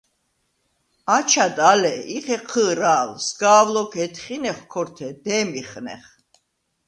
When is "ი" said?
2.17-2.17